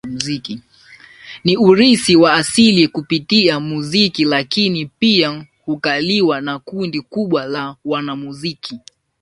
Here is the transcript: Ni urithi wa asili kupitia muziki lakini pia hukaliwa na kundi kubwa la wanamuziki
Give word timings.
Ni 1.43 1.57
urithi 1.57 2.15
wa 2.15 2.33
asili 2.33 2.87
kupitia 2.87 3.59
muziki 3.59 4.23
lakini 4.25 4.85
pia 4.85 5.45
hukaliwa 5.65 6.41
na 6.41 6.59
kundi 6.59 7.01
kubwa 7.01 7.45
la 7.45 7.75
wanamuziki 7.85 8.79